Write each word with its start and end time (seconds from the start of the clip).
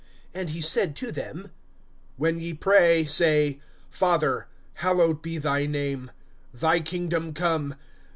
(2)And 0.33 0.49
he 0.49 0.61
said 0.61 0.95
to 0.95 1.11
them: 1.11 1.51
When 2.17 2.39
ye 2.39 2.55
pray, 2.55 3.05
say; 3.05 3.59
Father, 3.87 4.47
hallowed 4.81 5.21
be 5.21 5.37
thy 5.37 5.67
name. 5.67 6.09
Thy 6.51 6.79
kingdom 6.79 7.35
come. 7.35 7.75